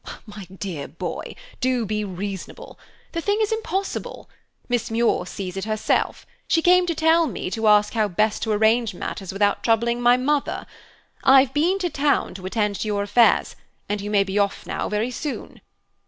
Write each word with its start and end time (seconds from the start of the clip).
"My 0.25 0.45
dear 0.51 0.87
boy, 0.87 1.35
do 1.59 1.85
be 1.85 2.03
reasonable. 2.03 2.79
The 3.11 3.21
thing 3.21 3.37
is 3.39 3.51
impossible. 3.51 4.27
Miss 4.67 4.89
Muir 4.89 5.27
sees 5.27 5.55
it 5.55 5.65
herself; 5.65 6.25
she 6.47 6.63
came 6.63 6.87
to 6.87 6.95
tell 6.95 7.27
me, 7.27 7.51
to 7.51 7.67
ask 7.67 7.93
how 7.93 8.07
best 8.07 8.41
to 8.41 8.51
arrange 8.51 8.95
matters 8.95 9.31
without 9.31 9.63
troubling 9.63 10.01
my 10.01 10.17
mother. 10.17 10.65
I've 11.23 11.53
been 11.53 11.77
to 11.77 11.89
town 11.91 12.33
to 12.33 12.47
attend 12.47 12.77
to 12.77 12.87
your 12.87 13.03
affairs, 13.03 13.55
and 13.87 14.01
you 14.01 14.09
may 14.09 14.23
be 14.23 14.39
off 14.39 14.65
now 14.65 14.89
very 14.89 15.11
soon." 15.11 15.61